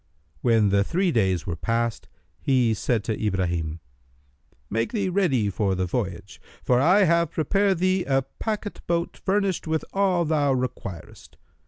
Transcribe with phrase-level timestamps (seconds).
[0.41, 2.07] When the three days were past,
[2.39, 3.81] he said to Ibrahim,
[4.67, 9.67] "Make thee ready for the voyage; for I have prepared thee a packet boat furnished
[9.67, 11.37] with all thou requirest.